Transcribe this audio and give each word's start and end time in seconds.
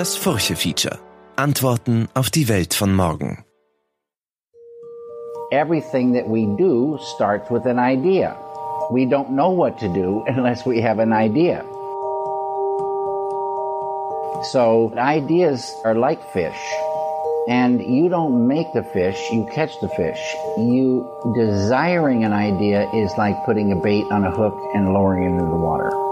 Das 0.00 0.16
Furche-Feature. 0.16 0.98
Antworten 1.36 2.08
auf 2.14 2.30
die 2.30 2.48
Welt 2.48 2.72
von 2.72 2.94
morgen. 2.94 3.44
Everything 5.52 6.14
that 6.14 6.26
we 6.26 6.46
do 6.56 6.98
starts 7.14 7.50
with 7.50 7.66
an 7.66 7.78
idea. 7.78 8.34
We 8.90 9.04
don't 9.04 9.32
know 9.32 9.50
what 9.50 9.78
to 9.80 9.88
do 9.92 10.24
unless 10.26 10.64
we 10.64 10.80
have 10.80 11.02
an 11.02 11.12
idea. 11.12 11.62
So 14.50 14.90
ideas 14.96 15.70
are 15.84 15.94
like 15.94 16.22
fish. 16.32 16.56
And 17.46 17.82
you 17.82 18.08
don't 18.08 18.48
make 18.48 18.72
the 18.72 18.82
fish, 18.94 19.18
you 19.30 19.46
catch 19.54 19.78
the 19.82 19.90
fish. 19.90 20.34
You 20.56 21.04
desiring 21.36 22.24
an 22.24 22.32
idea 22.32 22.88
is 22.94 23.12
like 23.18 23.36
putting 23.44 23.70
a 23.70 23.76
bait 23.76 24.06
on 24.10 24.24
a 24.24 24.30
hook 24.30 24.56
and 24.74 24.94
lowering 24.94 25.24
it 25.24 25.32
into 25.32 25.44
the 25.44 25.60
water. 25.60 26.09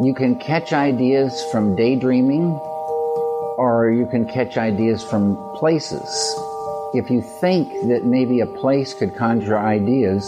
You 0.00 0.14
can 0.14 0.36
catch 0.38 0.72
ideas 0.72 1.44
from 1.50 1.74
daydreaming, 1.74 2.52
or 3.58 3.90
you 3.90 4.06
can 4.06 4.28
catch 4.28 4.56
ideas 4.56 5.02
from 5.02 5.36
places. 5.56 6.08
If 6.94 7.10
you 7.10 7.20
think 7.40 7.72
that 7.88 8.04
maybe 8.04 8.38
a 8.38 8.46
place 8.46 8.94
could 8.94 9.16
conjure 9.16 9.58
ideas, 9.58 10.22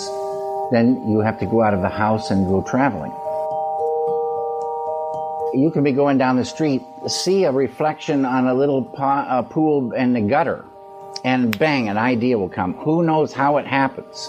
then 0.72 1.08
you 1.08 1.20
have 1.20 1.38
to 1.38 1.46
go 1.46 1.62
out 1.62 1.72
of 1.72 1.82
the 1.82 1.88
house 1.88 2.32
and 2.32 2.48
go 2.48 2.62
traveling. 2.62 3.12
You 5.54 5.70
can 5.70 5.84
be 5.84 5.92
going 5.92 6.18
down 6.18 6.34
the 6.34 6.44
street, 6.44 6.82
see 7.06 7.44
a 7.44 7.52
reflection 7.52 8.24
on 8.24 8.48
a 8.48 8.54
little 8.54 8.82
po- 8.82 9.04
uh, 9.04 9.42
pool 9.42 9.92
in 9.92 10.14
the 10.14 10.20
gutter, 10.20 10.64
and 11.22 11.56
bang, 11.56 11.88
an 11.88 11.96
idea 11.96 12.36
will 12.36 12.48
come. 12.48 12.74
Who 12.74 13.04
knows 13.04 13.32
how 13.32 13.58
it 13.58 13.68
happens? 13.68 14.28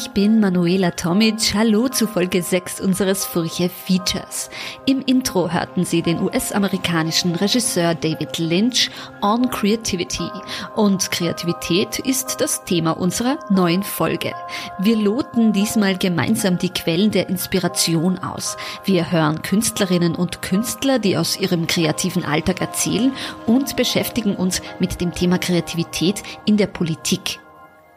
Ich 0.00 0.10
bin 0.12 0.38
Manuela 0.38 0.92
Tomic. 0.92 1.54
Hallo 1.54 1.88
zu 1.88 2.06
Folge 2.06 2.40
6 2.40 2.80
unseres 2.80 3.24
Furche 3.24 3.68
Features. 3.68 4.48
Im 4.86 5.02
Intro 5.02 5.50
hörten 5.50 5.84
Sie 5.84 6.02
den 6.02 6.22
US-amerikanischen 6.22 7.34
Regisseur 7.34 7.96
David 7.96 8.38
Lynch 8.38 8.90
on 9.22 9.50
Creativity. 9.50 10.28
Und 10.76 11.10
Kreativität 11.10 11.98
ist 11.98 12.36
das 12.40 12.64
Thema 12.64 12.92
unserer 12.92 13.40
neuen 13.50 13.82
Folge. 13.82 14.34
Wir 14.78 14.94
loten 14.96 15.52
diesmal 15.52 15.98
gemeinsam 15.98 16.58
die 16.58 16.70
Quellen 16.70 17.10
der 17.10 17.28
Inspiration 17.28 18.18
aus. 18.18 18.56
Wir 18.84 19.10
hören 19.10 19.42
Künstlerinnen 19.42 20.14
und 20.14 20.42
Künstler, 20.42 21.00
die 21.00 21.16
aus 21.16 21.40
ihrem 21.40 21.66
kreativen 21.66 22.24
Alltag 22.24 22.60
erzählen 22.60 23.10
und 23.46 23.74
beschäftigen 23.74 24.36
uns 24.36 24.62
mit 24.78 25.00
dem 25.00 25.12
Thema 25.12 25.38
Kreativität 25.38 26.22
in 26.44 26.56
der 26.56 26.68
Politik. 26.68 27.40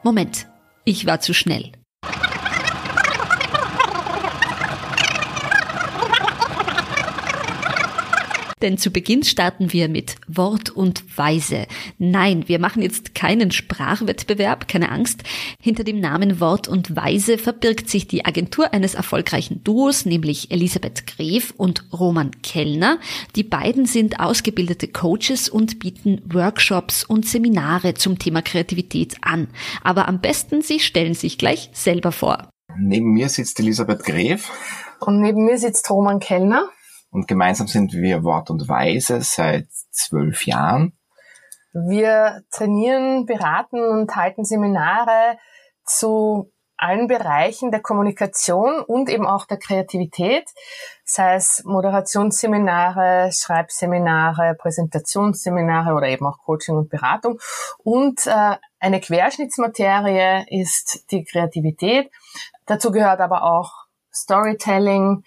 Moment. 0.01 0.47
Ich 0.83 1.05
war 1.05 1.19
zu 1.19 1.35
schnell. 1.35 1.73
Denn 8.61 8.77
zu 8.77 8.91
Beginn 8.91 9.23
starten 9.23 9.73
wir 9.73 9.89
mit 9.89 10.15
Wort 10.27 10.69
und 10.69 11.03
Weise. 11.17 11.65
Nein, 11.97 12.47
wir 12.47 12.59
machen 12.59 12.81
jetzt 12.81 13.15
keinen 13.15 13.51
Sprachwettbewerb, 13.51 14.67
keine 14.67 14.91
Angst. 14.91 15.23
Hinter 15.59 15.83
dem 15.83 15.99
Namen 15.99 16.39
Wort 16.39 16.67
und 16.67 16.95
Weise 16.95 17.37
verbirgt 17.37 17.89
sich 17.89 18.07
die 18.07 18.25
Agentur 18.25 18.73
eines 18.73 18.93
erfolgreichen 18.93 19.63
Duos, 19.63 20.05
nämlich 20.05 20.51
Elisabeth 20.51 21.07
Gref 21.07 21.53
und 21.57 21.85
Roman 21.91 22.31
Kellner. 22.43 22.99
Die 23.35 23.43
beiden 23.43 23.85
sind 23.85 24.19
ausgebildete 24.19 24.87
Coaches 24.87 25.49
und 25.49 25.79
bieten 25.79 26.21
Workshops 26.25 27.03
und 27.03 27.25
Seminare 27.25 27.95
zum 27.95 28.19
Thema 28.19 28.41
Kreativität 28.41 29.15
an. 29.21 29.47
Aber 29.83 30.07
am 30.07 30.21
besten, 30.21 30.61
sie 30.61 30.79
stellen 30.79 31.13
sich 31.13 31.37
gleich 31.37 31.69
selber 31.73 32.11
vor. 32.11 32.49
Neben 32.77 33.13
mir 33.13 33.29
sitzt 33.29 33.59
Elisabeth 33.59 34.03
Gref. 34.03 34.49
Und 34.99 35.19
neben 35.19 35.45
mir 35.45 35.57
sitzt 35.57 35.89
Roman 35.89 36.19
Kellner. 36.19 36.69
Und 37.11 37.27
gemeinsam 37.27 37.67
sind 37.67 37.93
wir 37.93 38.23
Wort 38.23 38.49
und 38.49 38.67
Weise 38.67 39.21
seit 39.21 39.67
zwölf 39.91 40.45
Jahren. 40.45 40.97
Wir 41.73 42.43
trainieren, 42.51 43.25
beraten 43.25 43.81
und 43.81 44.15
halten 44.15 44.43
Seminare 44.45 45.37
zu 45.85 46.51
allen 46.81 47.07
Bereichen 47.07 47.69
der 47.69 47.81
Kommunikation 47.81 48.81
und 48.81 49.07
eben 49.09 49.27
auch 49.27 49.45
der 49.45 49.57
Kreativität, 49.57 50.49
sei 51.05 51.35
es 51.35 51.61
Moderationsseminare, 51.63 53.29
Schreibseminare, 53.31 54.55
Präsentationsseminare 54.55 55.93
oder 55.93 56.07
eben 56.07 56.25
auch 56.25 56.39
Coaching 56.39 56.75
und 56.75 56.89
Beratung. 56.89 57.39
Und 57.83 58.25
äh, 58.25 58.55
eine 58.79 58.99
Querschnittsmaterie 58.99 60.45
ist 60.49 61.11
die 61.11 61.23
Kreativität. 61.23 62.09
Dazu 62.65 62.91
gehört 62.91 63.19
aber 63.19 63.43
auch 63.43 63.71
Storytelling, 64.11 65.23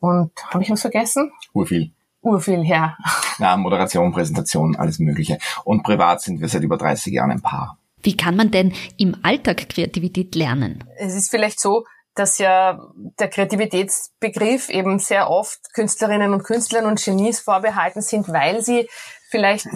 und 0.00 0.32
habe 0.50 0.62
ich 0.62 0.70
was 0.70 0.80
vergessen? 0.80 1.32
Urviel. 1.52 1.92
Urviel, 2.20 2.64
ja. 2.64 2.96
Ja, 3.38 3.56
Moderation, 3.56 4.12
Präsentation, 4.12 4.76
alles 4.76 4.98
Mögliche. 4.98 5.38
Und 5.64 5.82
privat 5.82 6.20
sind 6.20 6.40
wir 6.40 6.48
seit 6.48 6.62
über 6.62 6.76
30 6.76 7.12
Jahren 7.12 7.30
ein 7.30 7.42
Paar. 7.42 7.78
Wie 8.02 8.16
kann 8.16 8.36
man 8.36 8.50
denn 8.50 8.72
im 8.96 9.16
Alltag 9.22 9.68
Kreativität 9.68 10.34
lernen? 10.34 10.84
Es 10.98 11.14
ist 11.14 11.30
vielleicht 11.30 11.60
so, 11.60 11.84
dass 12.14 12.38
ja 12.38 12.80
der 13.18 13.28
Kreativitätsbegriff 13.28 14.68
eben 14.68 14.98
sehr 14.98 15.30
oft 15.30 15.72
Künstlerinnen 15.72 16.32
und 16.32 16.42
Künstlern 16.42 16.86
und 16.86 17.02
Genies 17.02 17.40
vorbehalten 17.40 18.02
sind, 18.02 18.28
weil 18.28 18.62
sie 18.62 18.88
vielleicht 19.30 19.68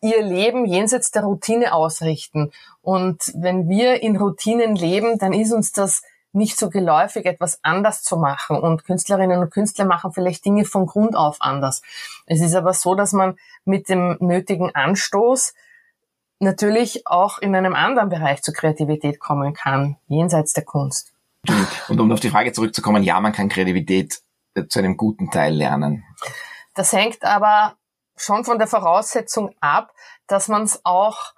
ihr 0.00 0.22
Leben 0.22 0.64
jenseits 0.66 1.10
der 1.10 1.22
Routine 1.22 1.72
ausrichten. 1.72 2.52
Und 2.82 3.32
wenn 3.34 3.68
wir 3.68 4.02
in 4.02 4.16
Routinen 4.16 4.76
leben, 4.76 5.18
dann 5.18 5.32
ist 5.32 5.52
uns 5.52 5.72
das 5.72 6.02
nicht 6.38 6.58
so 6.58 6.70
geläufig, 6.70 7.26
etwas 7.26 7.58
anders 7.62 8.02
zu 8.02 8.16
machen. 8.16 8.56
Und 8.56 8.84
Künstlerinnen 8.84 9.40
und 9.40 9.50
Künstler 9.50 9.84
machen 9.84 10.12
vielleicht 10.12 10.44
Dinge 10.44 10.64
von 10.64 10.86
Grund 10.86 11.14
auf 11.14 11.36
anders. 11.40 11.82
Es 12.26 12.40
ist 12.40 12.54
aber 12.54 12.72
so, 12.72 12.94
dass 12.94 13.12
man 13.12 13.36
mit 13.64 13.88
dem 13.88 14.16
nötigen 14.20 14.74
Anstoß 14.74 15.52
natürlich 16.40 17.06
auch 17.06 17.38
in 17.38 17.54
einem 17.54 17.74
anderen 17.74 18.08
Bereich 18.08 18.42
zur 18.42 18.54
Kreativität 18.54 19.18
kommen 19.18 19.52
kann, 19.52 19.96
jenseits 20.06 20.52
der 20.52 20.64
Kunst. 20.64 21.12
Und 21.88 22.00
um 22.00 22.10
auf 22.12 22.20
die 22.20 22.30
Frage 22.30 22.52
zurückzukommen, 22.52 23.02
ja, 23.02 23.20
man 23.20 23.32
kann 23.32 23.48
Kreativität 23.48 24.20
äh, 24.54 24.66
zu 24.66 24.78
einem 24.78 24.96
guten 24.96 25.30
Teil 25.30 25.54
lernen. 25.54 26.04
Das 26.74 26.92
hängt 26.92 27.24
aber 27.24 27.76
schon 28.16 28.44
von 28.44 28.58
der 28.58 28.66
Voraussetzung 28.66 29.54
ab, 29.60 29.92
dass 30.26 30.48
man 30.48 30.62
es 30.62 30.80
auch 30.84 31.32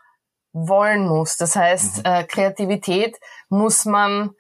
wollen 0.53 1.07
muss. 1.07 1.37
Das 1.37 1.57
heißt, 1.57 1.99
mhm. 1.99 2.03
äh, 2.05 2.25
Kreativität 2.25 3.19
muss 3.49 3.85
man 3.85 4.35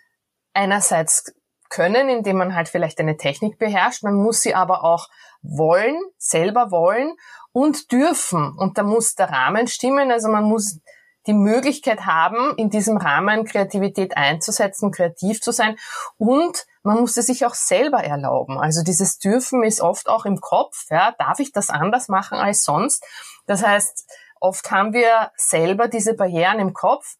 einerseits 0.53 1.33
können, 1.69 2.09
indem 2.09 2.39
man 2.39 2.55
halt 2.55 2.69
vielleicht 2.69 2.99
eine 2.99 3.17
Technik 3.17 3.59
beherrscht, 3.59 4.03
man 4.03 4.15
muss 4.15 4.43
sie 4.43 4.55
aber 4.55 4.85
auch 4.85 5.09
wollen, 5.43 5.97
selber 6.19 6.71
wollen 6.71 7.15
und 7.53 7.93
dürfen. 7.93 8.57
Und 8.59 8.77
da 8.77 8.83
muss 8.83 9.15
der 9.15 9.31
Rahmen 9.31 9.69
stimmen, 9.69 10.11
also 10.11 10.29
man 10.29 10.45
muss 10.45 10.81
die 11.27 11.33
Möglichkeit 11.35 12.07
haben, 12.07 12.57
in 12.57 12.71
diesem 12.71 12.97
Rahmen 12.97 13.45
Kreativität 13.45 14.17
einzusetzen, 14.17 14.91
kreativ 14.91 15.41
zu 15.41 15.53
sein 15.53 15.77
und 16.17 16.67
man 16.83 16.99
muss 16.99 17.17
es 17.19 17.27
sich 17.27 17.45
auch 17.45 17.55
selber 17.55 18.03
erlauben. 18.03 18.59
Also 18.59 18.83
dieses 18.83 19.19
Dürfen 19.19 19.63
ist 19.63 19.83
oft 19.83 20.09
auch 20.09 20.25
im 20.25 20.41
Kopf, 20.41 20.87
ja, 20.91 21.15
darf 21.19 21.39
ich 21.39 21.53
das 21.53 21.69
anders 21.69 22.09
machen 22.09 22.39
als 22.39 22.65
sonst? 22.65 23.05
Das 23.47 23.65
heißt, 23.65 24.09
oft 24.41 24.71
haben 24.71 24.95
wir 24.95 25.31
selber 25.37 25.89
diese 25.89 26.15
Barrieren 26.15 26.59
im 26.59 26.73
Kopf, 26.73 27.17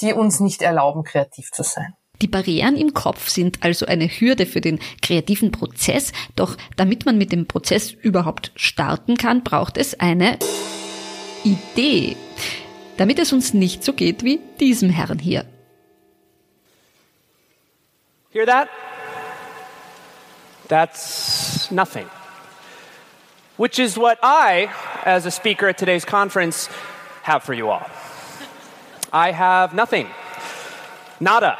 die 0.00 0.14
uns 0.14 0.40
nicht 0.40 0.62
erlauben, 0.62 1.04
kreativ 1.04 1.50
zu 1.50 1.62
sein. 1.62 1.94
Die 2.22 2.28
Barrieren 2.28 2.76
im 2.76 2.94
Kopf 2.94 3.28
sind 3.28 3.62
also 3.62 3.86
eine 3.86 4.06
Hürde 4.06 4.46
für 4.46 4.60
den 4.60 4.78
kreativen 5.02 5.50
Prozess, 5.50 6.12
doch 6.36 6.56
damit 6.76 7.06
man 7.06 7.18
mit 7.18 7.32
dem 7.32 7.46
Prozess 7.46 7.90
überhaupt 7.90 8.52
starten 8.54 9.16
kann, 9.16 9.42
braucht 9.42 9.76
es 9.76 9.98
eine 9.98 10.38
Idee, 11.42 12.16
damit 12.96 13.18
es 13.18 13.32
uns 13.32 13.52
nicht 13.52 13.84
so 13.84 13.92
geht 13.92 14.22
wie 14.22 14.40
diesem 14.60 14.90
Herrn 14.90 15.18
hier. 15.18 15.44
Hear 18.32 18.46
that? 18.46 18.68
That's 20.68 21.70
nothing. 21.70 22.06
Which 23.56 23.78
is 23.78 23.96
what 23.96 24.18
I, 24.22 24.68
as 25.04 25.26
a 25.26 25.30
speaker 25.30 25.68
at 25.68 25.78
today's 25.78 26.04
conference, 26.04 26.68
have 27.22 27.44
for 27.44 27.54
you 27.54 27.68
all. 27.68 27.86
I 29.12 29.30
have 29.30 29.74
nothing. 29.74 30.08
Nada. 31.20 31.58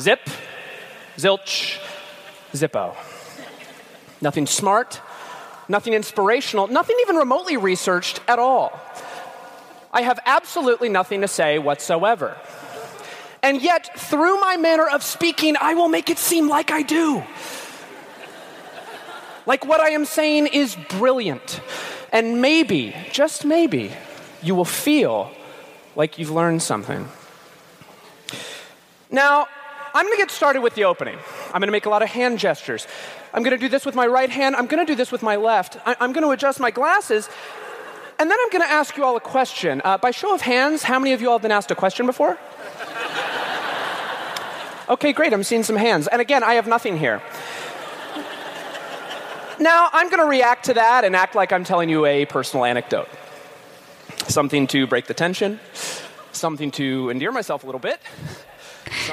Zip, 0.00 0.30
zilch, 1.16 1.78
zippo. 2.54 2.96
Nothing 4.22 4.46
smart, 4.46 5.00
nothing 5.68 5.92
inspirational, 5.92 6.68
nothing 6.68 6.96
even 7.02 7.16
remotely 7.16 7.58
researched 7.58 8.20
at 8.26 8.38
all. 8.38 8.80
I 9.92 10.02
have 10.02 10.18
absolutely 10.24 10.88
nothing 10.88 11.20
to 11.20 11.28
say 11.28 11.58
whatsoever. 11.58 12.36
And 13.42 13.60
yet, 13.60 13.98
through 13.98 14.40
my 14.40 14.56
manner 14.56 14.86
of 14.86 15.02
speaking, 15.02 15.56
I 15.60 15.74
will 15.74 15.88
make 15.88 16.08
it 16.08 16.18
seem 16.18 16.48
like 16.48 16.70
I 16.70 16.82
do. 16.82 17.22
Like 19.46 19.66
what 19.66 19.80
I 19.80 19.90
am 19.90 20.04
saying 20.04 20.46
is 20.46 20.76
brilliant. 20.88 21.60
And 22.12 22.40
maybe, 22.40 22.94
just 23.12 23.44
maybe, 23.44 23.92
you 24.42 24.54
will 24.54 24.64
feel 24.64 25.30
like 25.94 26.18
you've 26.18 26.30
learned 26.30 26.62
something. 26.62 27.08
Now, 29.10 29.48
I'm 29.94 30.04
going 30.06 30.16
to 30.16 30.22
get 30.22 30.30
started 30.30 30.60
with 30.60 30.74
the 30.74 30.84
opening. 30.84 31.18
I'm 31.46 31.60
going 31.60 31.68
to 31.68 31.72
make 31.72 31.86
a 31.86 31.90
lot 31.90 32.02
of 32.02 32.08
hand 32.08 32.38
gestures. 32.38 32.86
I'm 33.34 33.42
going 33.42 33.56
to 33.56 33.58
do 33.58 33.68
this 33.68 33.84
with 33.84 33.94
my 33.94 34.06
right 34.06 34.30
hand. 34.30 34.56
I'm 34.56 34.66
going 34.66 34.84
to 34.84 34.90
do 34.90 34.96
this 34.96 35.10
with 35.10 35.22
my 35.22 35.36
left. 35.36 35.76
I- 35.84 35.96
am 36.00 36.12
going 36.12 36.24
to 36.24 36.30
adjust 36.30 36.60
my 36.60 36.70
glasses. 36.70 37.28
And 38.18 38.30
then 38.30 38.38
I'm 38.40 38.50
going 38.50 38.62
to 38.62 38.70
ask 38.70 38.96
you 38.96 39.04
all 39.04 39.16
a 39.16 39.20
question. 39.20 39.80
Uh, 39.84 39.98
by 39.98 40.10
show 40.10 40.34
of 40.34 40.42
hands, 40.42 40.82
how 40.82 40.98
many 40.98 41.12
of 41.12 41.20
you 41.20 41.28
all 41.28 41.38
have 41.38 41.42
been 41.42 41.50
asked 41.50 41.70
a 41.70 41.74
question 41.74 42.06
before? 42.06 42.38
Okay, 44.90 45.12
great. 45.12 45.32
I'm 45.32 45.44
seeing 45.44 45.62
some 45.62 45.76
hands. 45.76 46.08
And 46.08 46.20
again, 46.20 46.42
I 46.42 46.54
have 46.54 46.66
nothing 46.66 46.98
here. 46.98 47.22
Now, 49.60 49.88
I'm 49.92 50.08
going 50.08 50.18
to 50.20 50.26
react 50.26 50.64
to 50.64 50.74
that 50.74 51.04
and 51.04 51.14
act 51.14 51.34
like 51.36 51.52
I'm 51.52 51.62
telling 51.62 51.88
you 51.88 52.06
a 52.06 52.26
personal 52.26 52.64
anecdote. 52.64 53.08
Something 54.26 54.66
to 54.68 54.86
break 54.88 55.06
the 55.06 55.14
tension, 55.14 55.60
something 56.32 56.72
to 56.72 57.10
endear 57.10 57.30
myself 57.30 57.62
a 57.62 57.66
little 57.66 57.80
bit. 57.80 58.00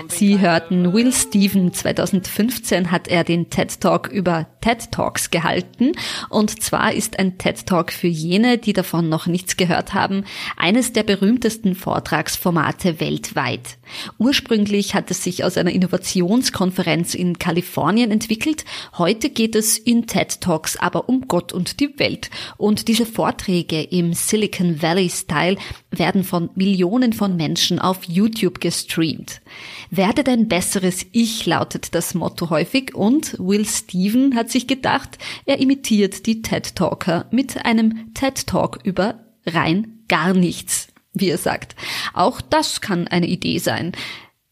Sie 0.08 0.40
hörten 0.40 0.94
Will 0.94 1.12
Steven. 1.14 1.74
2015 1.74 2.92
hat 2.92 3.08
er 3.08 3.24
den 3.24 3.50
TED 3.50 3.80
Talk 3.82 4.08
über 4.08 4.48
TED 4.62 4.92
Talks 4.92 5.32
gehalten. 5.32 5.92
Und 6.30 6.62
zwar 6.62 6.94
ist 6.94 7.20
ein 7.20 7.38
TED 7.38 7.66
Talk 7.66 7.92
für 7.92 8.08
jene, 8.08 8.58
die 8.58 8.74
davon 8.74 9.10
noch 9.10 9.28
nichts 9.28 9.58
gehört 9.58 9.94
haben, 9.94 10.24
eines 10.56 10.94
der 10.94 11.04
berühmtesten 11.04 11.76
Vortragsformate 11.76 13.00
weltweit. 13.00 13.78
Ursprünglich 14.18 14.96
hat 14.96 15.12
es 15.12 15.24
sich 15.24 15.44
aus 15.44 15.58
einer 15.58 15.72
Innovationskonferenz 15.72 17.14
in 17.14 17.40
Kalifornien 17.40 18.12
entwickelt. 18.12 18.66
Heute 18.98 19.30
geht 19.30 19.56
es 19.56 19.78
in 19.78 20.08
TED 20.08 20.42
Talks 20.42 20.78
aber 20.78 21.10
um 21.10 21.28
Gott 21.28 21.54
und 21.54 21.80
die 21.80 21.98
Welt. 22.00 22.30
Und 22.58 22.88
diese 22.88 23.06
Vorträge 23.06 23.82
im 23.82 24.14
Silicon 24.14 24.82
Valley 24.82 25.10
Style 25.10 25.58
werden 25.92 26.24
von 26.24 26.50
Millionen 26.56 27.14
von 27.14 27.36
Menschen 27.36 27.80
auf 27.80 28.04
YouTube 28.06 28.60
gestreamt. 28.60 29.42
Werde 29.90 30.24
dein 30.24 30.48
besseres 30.48 31.06
Ich 31.12 31.46
lautet 31.46 31.96
das 31.96 32.14
Motto 32.14 32.50
häufig 32.50 32.94
und 32.94 33.38
Will 33.40 33.66
Steven 33.66 34.36
hat 34.36 34.50
sich 34.50 34.68
gedacht, 34.68 35.18
er 35.46 35.60
imitiert 35.60 36.26
die 36.26 36.42
TED 36.42 36.76
Talker 36.76 37.26
mit 37.32 37.66
einem 37.66 38.14
TED 38.14 38.48
Talk 38.48 38.80
über 38.84 39.20
rein 39.46 40.04
gar 40.10 40.34
nichts, 40.34 40.88
wie 41.14 41.30
er 41.30 41.38
sagt. 41.38 41.76
Auch 42.14 42.42
das 42.42 42.82
kann 42.82 43.08
eine 43.08 43.28
Idee 43.28 43.60
sein. 43.60 43.94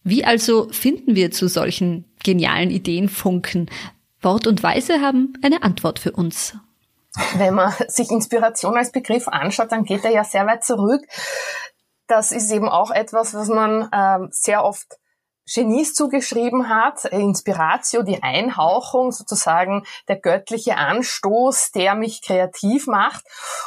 Wie 0.04 0.24
also 0.24 0.70
finden 0.72 1.16
wir 1.16 1.32
zu 1.32 1.48
solchen 1.48 2.06
genialen 2.24 2.70
Ideen 2.70 3.10
Funken? 3.10 3.70
Wort 4.22 4.48
und 4.48 4.64
Weise 4.64 5.02
haben 5.02 5.34
eine 5.42 5.64
Antwort 5.64 6.00
für 6.00 6.12
uns. 6.12 6.58
Wenn 7.38 7.54
man 7.54 7.74
sich 7.88 8.10
Inspiration 8.12 8.78
als 8.78 8.92
Begriff 8.92 9.28
anschaut, 9.28 9.72
dann 9.72 9.84
geht 9.84 10.04
er 10.04 10.12
ja 10.12 10.24
sehr 10.24 10.46
weit 10.48 10.64
zurück. 10.64 11.02
Das 12.08 12.32
ist 12.32 12.52
eben 12.52 12.70
auch 12.70 12.92
etwas, 12.92 13.34
was 13.34 13.48
man 13.48 13.90
ähm, 13.94 14.30
sehr 14.32 14.64
oft 14.64 14.98
Genies 15.48 15.94
zugeschrieben 15.94 16.70
hat, 16.70 17.06
Inspiratio, 17.06 18.02
die 18.04 18.24
Einhauchung, 18.24 19.12
sozusagen 19.12 19.86
der 20.08 20.20
göttliche 20.20 20.78
Anstoß, 20.78 21.72
der 21.72 21.96
mich 21.96 22.22
kreativ 22.22 22.88
macht. 22.88 23.24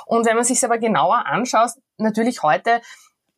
Und 0.06 0.26
wenn 0.26 0.36
man 0.36 0.44
sich 0.44 0.64
aber 0.64 0.78
genauer 0.78 1.26
anschaut, 1.26 1.70
natürlich 1.96 2.42
heute 2.42 2.80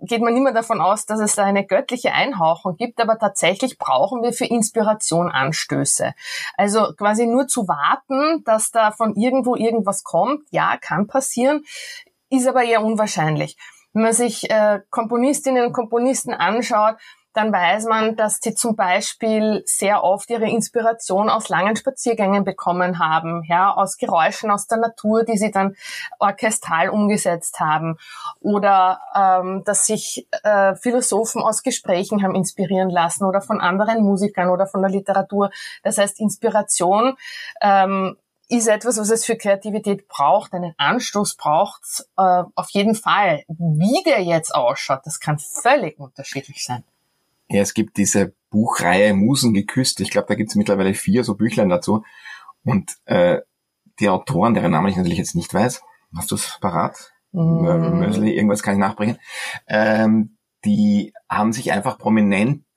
geht 0.02 0.22
man 0.22 0.36
immer 0.36 0.52
davon 0.52 0.80
aus, 0.80 1.06
dass 1.06 1.20
es 1.20 1.34
da 1.34 1.44
eine 1.44 1.66
göttliche 1.66 2.12
Einhauchung 2.12 2.76
gibt, 2.76 3.00
aber 3.00 3.18
tatsächlich 3.18 3.78
brauchen 3.78 4.22
wir 4.22 4.32
für 4.32 4.46
Inspiration 4.46 5.30
Anstöße. 5.30 6.14
Also 6.56 6.94
quasi 6.96 7.26
nur 7.26 7.48
zu 7.48 7.68
warten, 7.68 8.42
dass 8.44 8.70
da 8.70 8.92
von 8.92 9.14
irgendwo 9.14 9.56
irgendwas 9.56 10.02
kommt, 10.02 10.44
ja, 10.50 10.76
kann 10.78 11.06
passieren, 11.06 11.64
ist 12.30 12.46
aber 12.46 12.64
eher 12.64 12.82
unwahrscheinlich. 12.82 13.56
Wenn 13.92 14.02
man 14.04 14.12
sich 14.12 14.48
äh, 14.50 14.80
Komponistinnen 14.90 15.66
und 15.66 15.72
Komponisten 15.72 16.32
anschaut, 16.32 16.96
dann 17.32 17.52
weiß 17.52 17.84
man, 17.84 18.16
dass 18.16 18.40
sie 18.42 18.54
zum 18.54 18.74
Beispiel 18.74 19.62
sehr 19.64 20.02
oft 20.02 20.28
ihre 20.30 20.48
Inspiration 20.48 21.30
aus 21.30 21.48
langen 21.48 21.76
Spaziergängen 21.76 22.44
bekommen 22.44 22.98
haben, 22.98 23.44
ja, 23.44 23.72
aus 23.72 23.96
Geräuschen 23.98 24.50
aus 24.50 24.66
der 24.66 24.78
Natur, 24.78 25.24
die 25.24 25.38
sie 25.38 25.50
dann 25.50 25.76
orchestral 26.18 26.88
umgesetzt 26.88 27.60
haben, 27.60 27.98
oder 28.40 29.00
ähm, 29.14 29.62
dass 29.64 29.86
sich 29.86 30.26
äh, 30.42 30.74
Philosophen 30.74 31.42
aus 31.42 31.62
Gesprächen 31.62 32.22
haben 32.22 32.34
inspirieren 32.34 32.90
lassen 32.90 33.24
oder 33.24 33.40
von 33.40 33.60
anderen 33.60 34.02
Musikern 34.02 34.48
oder 34.48 34.66
von 34.66 34.82
der 34.82 34.90
Literatur. 34.90 35.50
Das 35.82 35.98
heißt, 35.98 36.20
Inspiration 36.20 37.16
ähm, 37.62 38.16
ist 38.48 38.66
etwas, 38.66 38.98
was 38.98 39.10
es 39.10 39.24
für 39.24 39.36
Kreativität 39.36 40.08
braucht, 40.08 40.52
einen 40.52 40.74
Anstoß 40.76 41.36
braucht 41.36 42.04
äh, 42.16 42.42
auf 42.54 42.70
jeden 42.70 42.96
Fall. 42.96 43.44
Wie 43.46 44.02
der 44.04 44.22
jetzt 44.22 44.52
ausschaut, 44.52 45.02
das 45.04 45.20
kann 45.20 45.38
völlig 45.38 45.98
unterschiedlich 46.00 46.64
sein. 46.64 46.82
Ja, 47.50 47.62
es 47.62 47.74
gibt 47.74 47.96
diese 47.96 48.34
Buchreihe 48.50 49.12
Musen 49.12 49.52
geküsst. 49.52 50.00
Ich 50.00 50.10
glaube, 50.10 50.28
da 50.28 50.34
gibt 50.34 50.50
es 50.50 50.56
mittlerweile 50.56 50.94
vier 50.94 51.24
so 51.24 51.34
Büchlein 51.34 51.68
dazu. 51.68 52.04
Und 52.64 52.96
äh, 53.06 53.40
die 53.98 54.08
Autoren, 54.08 54.54
deren 54.54 54.70
Namen 54.70 54.88
ich 54.88 54.96
natürlich 54.96 55.18
jetzt 55.18 55.34
nicht 55.34 55.52
weiß, 55.52 55.82
hast 56.16 56.30
du 56.30 56.36
es 56.36 56.58
parat? 56.60 57.12
Mm. 57.32 57.98
Mösli, 57.98 58.34
irgendwas 58.34 58.62
kann 58.62 58.74
ich 58.74 58.80
nachbringen. 58.80 59.18
Ähm, 59.66 60.38
die 60.64 61.12
haben 61.28 61.52
sich 61.52 61.72
einfach 61.72 61.98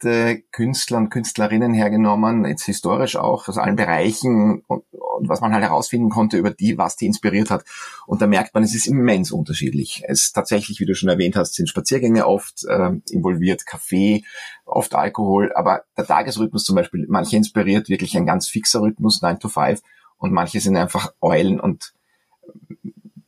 prominente 0.03 0.43
Künstler 0.51 0.97
und 0.97 1.09
Künstlerinnen 1.09 1.73
hergenommen, 1.73 2.45
jetzt 2.45 2.65
historisch 2.65 3.15
auch 3.15 3.47
aus 3.47 3.57
allen 3.57 3.75
Bereichen 3.75 4.63
und, 4.67 4.83
und, 4.91 5.29
was 5.29 5.41
man 5.41 5.53
halt 5.53 5.63
herausfinden 5.63 6.09
konnte 6.09 6.37
über 6.37 6.51
die, 6.51 6.77
was 6.77 6.95
die 6.95 7.05
inspiriert 7.05 7.49
hat. 7.49 7.63
Und 8.05 8.21
da 8.21 8.27
merkt 8.27 8.53
man, 8.53 8.63
es 8.63 8.75
ist 8.75 8.87
immens 8.87 9.31
unterschiedlich. 9.31 10.03
Es 10.07 10.31
tatsächlich, 10.31 10.79
wie 10.79 10.85
du 10.85 10.95
schon 10.95 11.09
erwähnt 11.09 11.35
hast, 11.35 11.55
sind 11.55 11.69
Spaziergänge 11.69 12.27
oft 12.27 12.65
äh, 12.65 12.91
involviert, 13.09 13.65
Kaffee, 13.65 14.23
oft 14.65 14.95
Alkohol, 14.95 15.51
aber 15.53 15.83
der 15.97 16.05
Tagesrhythmus 16.05 16.63
zum 16.63 16.75
Beispiel, 16.75 17.05
manche 17.09 17.37
inspiriert 17.37 17.89
wirklich 17.89 18.15
ein 18.17 18.25
ganz 18.25 18.47
fixer 18.47 18.81
Rhythmus, 18.81 19.21
9 19.21 19.39
to 19.39 19.49
5, 19.49 19.81
und 20.17 20.31
manche 20.31 20.61
sind 20.61 20.77
einfach 20.77 21.13
Eulen 21.21 21.59
und 21.59 21.93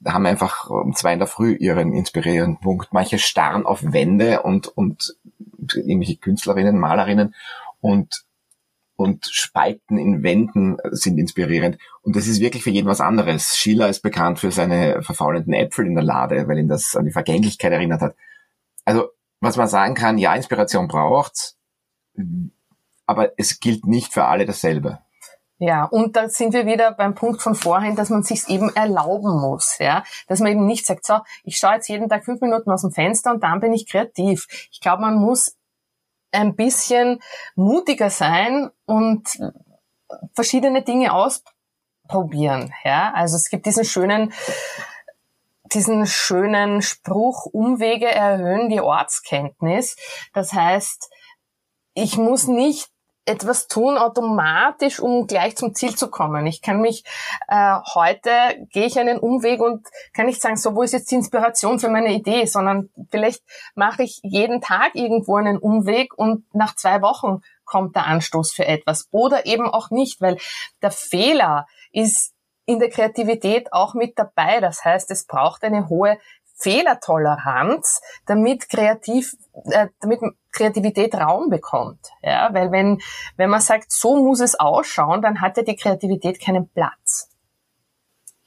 haben 0.06 0.25
einfach 0.25 0.69
um 0.69 0.95
zwei 0.95 1.13
in 1.13 1.19
der 1.19 1.27
Früh 1.27 1.56
ihren 1.56 1.94
inspirierenden 1.94 2.60
Punkt. 2.60 2.94
Manche 2.94 3.18
starren 3.18 3.66
auf 3.66 3.81
Wände 3.83 4.44
und, 4.44 4.68
und 4.68 5.16
irgendwelche 5.74 6.18
Künstlerinnen, 6.18 6.78
Malerinnen 6.78 7.34
und, 7.82 8.26
und 8.96 9.26
Spalten 9.26 9.98
in 9.98 10.22
Wänden 10.22 10.78
sind 10.92 11.18
inspirierend. 11.18 11.78
Und 12.02 12.16
das 12.16 12.28
ist 12.28 12.40
wirklich 12.40 12.64
für 12.64 12.70
jeden 12.70 12.88
was 12.88 13.02
anderes. 13.02 13.56
Schiller 13.56 13.90
ist 13.90 14.02
bekannt 14.02 14.40
für 14.40 14.52
seine 14.52 15.02
verfaulenden 15.02 15.54
Äpfel 15.54 15.88
in 15.88 15.96
der 15.96 16.04
Lade, 16.04 16.48
weil 16.48 16.60
ihn 16.60 16.70
das 16.70 16.96
an 16.96 17.06
die 17.06 17.12
Vergänglichkeit 17.12 17.72
erinnert 17.72 18.02
hat. 18.02 18.16
Also, 18.86 19.10
was 19.42 19.58
man 19.58 19.68
sagen 19.68 19.96
kann, 19.96 20.18
ja, 20.18 20.36
Inspiration 20.36 20.88
braucht's, 20.88 21.58
aber 23.06 23.32
es 23.38 23.60
gilt 23.60 23.86
nicht 23.86 24.13
für 24.13 24.25
alle 24.25 24.46
dasselbe. 24.46 25.00
Ja, 25.58 25.86
und 25.86 26.18
da 26.18 26.28
sind 26.28 26.54
wir 26.54 26.66
wieder 26.66 26.92
beim 26.92 27.16
Punkt 27.16 27.42
von 27.42 27.56
vorhin, 27.56 27.96
dass 27.96 28.10
man 28.10 28.24
sich 28.24 28.50
eben 28.50 28.75
erlauben 28.75 29.39
muss, 29.39 29.78
ja, 29.80 30.04
dass 30.28 30.42
man 30.42 30.51
eben 30.51 30.66
nicht 30.66 30.86
sagt, 30.86 31.06
so, 31.06 31.20
ich 31.46 31.58
schaue 31.58 31.75
jetzt 31.75 31.88
jeden 31.88 32.10
Tag 32.10 32.25
fünf 32.25 32.42
Minuten 32.42 32.70
aus 32.72 32.82
dem 32.82 32.92
Fenster 32.92 33.32
und 33.32 33.42
dann 33.42 33.62
bin 33.62 33.72
ich 33.72 33.88
kreativ. 33.88 34.48
Ich 34.72 34.82
glaube, 34.82 35.01
man 35.01 35.16
muss 35.16 35.56
ein 36.36 36.56
bisschen 36.56 37.22
mutiger 37.56 38.10
sein 38.10 38.70
und 38.86 39.27
verschiedene 40.34 40.84
Dinge 40.84 41.13
ausprobieren, 41.13 42.74
ja. 42.84 43.12
Also 43.13 43.36
es 43.36 43.50
gibt 43.50 43.65
diesen 43.65 43.86
schönen 43.86 44.34
diesen 45.74 46.06
schönen 46.06 46.82
Spruch, 46.82 47.46
Umwege 47.48 48.06
erhöhen 48.06 48.70
die 48.70 48.82
Ortskenntnis. 48.82 49.96
Das 50.34 50.54
heißt, 50.54 51.10
ich 51.94 52.18
muss 52.18 52.48
nicht 52.48 52.89
etwas 53.25 53.67
tun 53.67 53.98
automatisch, 53.98 55.00
um 55.00 55.27
gleich 55.27 55.55
zum 55.55 55.74
Ziel 55.74 55.96
zu 55.96 56.10
kommen. 56.10 56.46
Ich 56.46 56.62
kann 56.62 56.82
mich 56.82 57.03
äh, 57.48 57.77
heute 57.94 58.29
gehe 58.72 58.86
ich 58.86 59.00
einen 59.00 59.20
Umweg 59.20 59.62
und 59.62 59.88
kann 60.13 60.27
nicht 60.27 60.41
sagen, 60.41 60.58
so 60.58 60.75
wo 60.75 60.84
ist 60.84 60.94
jetzt 60.94 61.10
die 61.12 61.15
Inspiration 61.15 61.79
für 61.79 61.89
meine 61.89 62.13
Idee, 62.13 62.46
sondern 62.46 62.89
vielleicht 63.10 63.44
mache 63.74 64.03
ich 64.03 64.20
jeden 64.24 64.62
Tag 64.62 64.96
irgendwo 64.96 65.36
einen 65.38 65.58
Umweg 65.58 66.17
und 66.17 66.46
nach 66.53 66.75
zwei 66.75 67.01
Wochen 67.01 67.41
kommt 67.65 67.96
der 67.96 68.05
Anstoß 68.05 68.53
für 68.53 68.67
etwas 68.67 69.08
oder 69.12 69.46
eben 69.46 69.67
auch 69.67 69.89
nicht, 69.89 70.22
weil 70.22 70.38
der 70.82 70.91
Fehler 70.91 71.67
ist 71.91 72.34
in 72.65 72.79
der 72.79 72.89
Kreativität 72.89 73.74
auch 73.74 73.94
mit 73.94 74.17
dabei. 74.17 74.60
Das 74.60 74.84
heißt, 74.84 75.10
es 75.12 75.25
braucht 75.25 75.63
eine 75.63 75.89
hohe 75.89 76.20
Fehlertoleranz, 76.58 78.01
damit 78.25 78.70
kreativ, 78.70 79.36
äh, 79.72 79.88
damit 80.00 80.22
Kreativität 80.56 81.14
Raum 81.16 81.50
bekommt. 81.50 82.00
Ja, 82.22 82.54
weil 82.54 82.72
wenn, 82.72 83.02
wenn 83.38 83.50
man 83.50 83.62
sagt, 83.62 83.92
so 83.92 84.16
muss 84.16 84.40
es 84.40 84.60
ausschauen, 84.60 85.22
dann 85.22 85.42
hat 85.42 85.58
ja 85.58 85.64
die 85.64 85.76
Kreativität 85.76 86.40
keinen 86.42 86.70
Platz. 86.70 87.30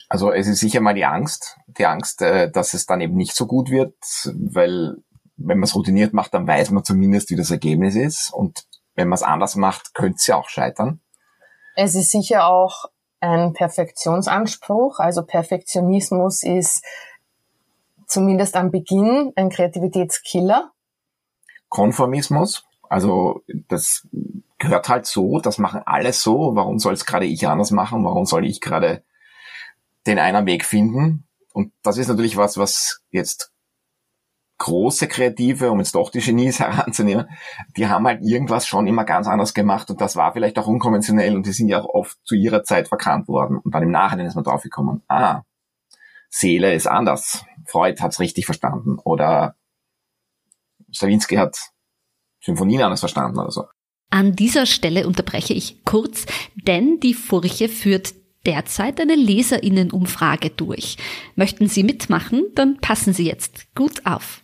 Also 0.09 0.33
es 0.33 0.47
ist 0.47 0.61
sicher 0.61 0.81
mal 0.81 0.95
die 0.95 1.05
Angst, 1.05 1.59
die 1.67 1.85
Angst, 1.85 2.23
äh, 2.23 2.51
dass 2.51 2.73
es 2.73 2.87
dann 2.87 3.01
eben 3.01 3.15
nicht 3.15 3.35
so 3.35 3.47
gut 3.47 3.71
wird, 3.71 3.95
weil 4.25 4.97
wenn 5.37 5.59
man 5.59 5.65
es 5.65 5.75
routiniert 5.75 6.15
macht, 6.15 6.35
dann 6.35 6.47
weiß 6.47 6.71
man 6.71 6.83
zumindest, 6.83 7.31
wie 7.31 7.37
das 7.37 7.51
Ergebnis 7.51 7.95
ist. 7.95 8.33
Und 8.33 8.65
wenn 8.95 9.09
man 9.09 9.15
es 9.15 9.23
anders 9.23 9.55
macht, 9.55 9.95
könnte 9.95 10.17
es 10.17 10.27
ja 10.27 10.37
auch 10.37 10.49
scheitern. 10.49 11.01
Es 11.77 11.95
ist 11.95 12.11
sicher 12.11 12.49
auch 12.49 12.87
ein 13.21 13.53
Perfektionsanspruch. 13.53 14.99
Also 14.99 15.23
Perfektionismus 15.23 16.43
ist 16.43 16.83
zumindest 18.07 18.57
am 18.57 18.71
Beginn 18.71 19.33
ein 19.37 19.51
Kreativitätskiller. 19.51 20.73
Konformismus, 21.69 22.65
Also 22.89 23.43
das 23.69 24.07
gehört 24.59 24.89
halt 24.89 25.07
so, 25.07 25.41
das 25.41 25.59
machen 25.59 25.83
alle 25.85 26.13
so. 26.13 26.55
Warum 26.55 26.79
soll 26.79 26.95
es 26.95 27.07
gerade 27.07 27.27
ich 27.27 27.47
anders 27.47 27.71
machen? 27.71 28.05
Warum 28.05 28.25
soll 28.25 28.47
ich 28.47 28.61
gerade 28.61 29.03
den 30.07 30.19
einen 30.19 30.47
Weg 30.47 30.65
finden? 30.65 31.25
Und 31.53 31.73
das 31.83 31.99
ist 31.99 32.09
natürlich 32.09 32.37
was, 32.37 32.59
was 32.59 33.03
jetzt 33.11 33.53
große 34.59 35.07
Kreative, 35.07 35.71
um 35.71 35.79
jetzt 35.79 35.95
doch 35.95 36.11
die 36.11 36.21
Genies 36.21 36.61
heranzunehmen, 36.61 37.29
die 37.77 37.87
haben 37.87 38.07
halt 38.07 38.23
irgendwas 38.23 38.67
schon 38.67 38.87
immer 38.87 39.05
ganz 39.05 39.27
anders 39.29 39.55
gemacht 39.55 39.89
und 39.91 40.01
das 40.01 40.17
war 40.17 40.33
vielleicht 40.33 40.59
auch 40.59 40.67
unkonventionell 40.67 41.37
und 41.37 41.47
die 41.47 41.53
sind 41.53 41.69
ja 41.69 41.81
auch 41.81 41.89
oft 41.89 42.19
zu 42.25 42.35
ihrer 42.35 42.65
Zeit 42.65 42.89
verkannt 42.89 43.29
worden. 43.29 43.59
Und 43.59 43.75
dann 43.75 43.85
im 43.85 43.91
Nachhinein 43.91 44.27
ist 44.27 44.35
man 44.35 44.45
draufgekommen, 44.45 45.03
ah, 45.09 45.43
Seele 46.29 46.75
ist 46.75 46.87
anders. 46.87 47.45
Freud 47.67 48.01
hat's 48.03 48.21
richtig 48.21 48.45
verstanden 48.47 48.99
oder 49.03 49.55
Stravinsky 50.91 51.37
hat 51.37 51.59
Symphonien 52.43 52.83
anders 52.83 53.01
verstanden 53.01 53.39
oder 53.39 53.51
so. 53.51 53.65
An 54.11 54.35
dieser 54.35 54.67
Stelle 54.67 55.07
unterbreche 55.07 55.53
ich 55.53 55.85
kurz, 55.85 56.27
denn 56.55 56.99
die 57.01 57.15
Furche 57.15 57.69
führt 57.69 58.15
derzeit 58.47 59.01
eine 59.01 59.15
Leserinnenumfrage 59.15 60.51
durch. 60.51 60.97
Möchten 61.37 61.69
Sie 61.69 61.83
mitmachen? 61.83 62.47
Dann 62.55 62.79
passen 62.79 63.13
Sie 63.13 63.27
jetzt 63.27 63.75
gut 63.75 64.07
auf. 64.07 64.43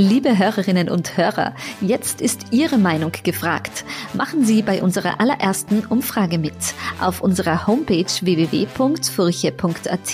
Liebe 0.00 0.38
Hörerinnen 0.38 0.88
und 0.88 1.18
Hörer, 1.18 1.54
jetzt 1.82 2.22
ist 2.22 2.46
Ihre 2.52 2.78
Meinung 2.78 3.12
gefragt. 3.22 3.84
Machen 4.14 4.46
Sie 4.46 4.62
bei 4.62 4.82
unserer 4.82 5.20
allerersten 5.20 5.84
Umfrage 5.84 6.38
mit. 6.38 6.54
Auf 7.02 7.20
unserer 7.20 7.66
Homepage 7.66 8.06
www.furche.at 8.06 10.08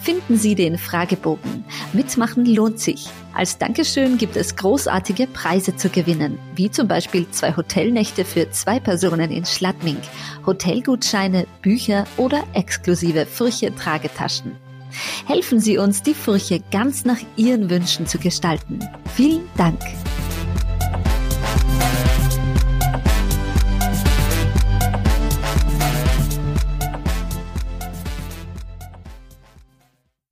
finden 0.00 0.36
Sie 0.36 0.56
den 0.56 0.76
Fragebogen. 0.76 1.64
Mitmachen 1.92 2.46
lohnt 2.46 2.80
sich. 2.80 3.06
Als 3.32 3.58
Dankeschön 3.58 4.18
gibt 4.18 4.34
es 4.34 4.56
großartige 4.56 5.28
Preise 5.28 5.76
zu 5.76 5.88
gewinnen, 5.88 6.40
wie 6.56 6.72
zum 6.72 6.88
Beispiel 6.88 7.30
zwei 7.30 7.56
Hotelnächte 7.56 8.24
für 8.24 8.50
zwei 8.50 8.80
Personen 8.80 9.30
in 9.30 9.44
Schladming, 9.44 9.98
Hotelgutscheine, 10.46 11.46
Bücher 11.62 12.06
oder 12.16 12.42
exklusive 12.54 13.24
Furche-Tragetaschen. 13.24 14.67
Helfen 15.26 15.60
Sie 15.60 15.78
uns, 15.78 16.02
die 16.02 16.14
Furche 16.14 16.62
ganz 16.70 17.04
nach 17.04 17.20
Ihren 17.36 17.70
Wünschen 17.70 18.06
zu 18.06 18.18
gestalten. 18.18 18.80
Vielen 19.14 19.48
Dank. 19.56 19.80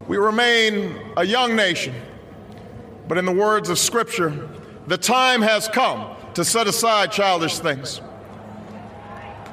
We 0.08 0.18
remain 0.18 0.94
a 1.16 1.24
young 1.24 1.56
nation, 1.56 1.94
but 3.08 3.18
in 3.18 3.24
the 3.24 3.32
words 3.32 3.68
of 3.68 3.78
Scripture, 3.78 4.32
the 4.86 4.96
time 4.96 5.42
has 5.42 5.68
come 5.68 6.16
to 6.34 6.44
set 6.44 6.66
aside 6.68 7.10
childish 7.10 7.58
things. 7.58 8.00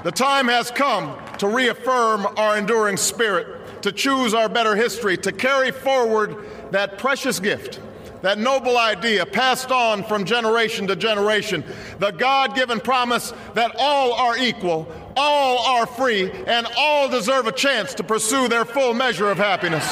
The 0.03 0.11
time 0.11 0.47
has 0.47 0.69
come 0.69 1.17
to 1.39 1.47
reaffirm 1.47 2.27
our 2.37 2.57
enduring 2.57 2.97
spirit 2.97 3.62
to 3.83 3.91
choose 3.91 4.33
our 4.33 4.49
better 4.49 4.75
history, 4.75 5.17
to 5.17 5.31
carry 5.31 5.71
forward 5.71 6.35
that 6.71 6.97
precious 6.97 7.39
gift, 7.39 7.79
that 8.21 8.39
noble 8.39 8.77
idea 8.77 9.25
passed 9.25 9.71
on 9.71 10.03
from 10.03 10.25
generation 10.25 10.87
to 10.87 10.95
generation, 10.95 11.63
the 11.99 12.11
God 12.11 12.55
given 12.55 12.79
promise 12.79 13.33
that 13.53 13.75
all 13.77 14.13
are 14.13 14.37
equal, 14.37 14.87
all 15.15 15.59
are 15.77 15.85
free, 15.85 16.31
and 16.31 16.67
all 16.77 17.09
deserve 17.09 17.47
a 17.47 17.51
chance 17.51 17.93
to 17.93 18.03
pursue 18.03 18.47
their 18.47 18.65
full 18.65 18.93
measure 18.93 19.29
of 19.29 19.37
happiness. 19.37 19.85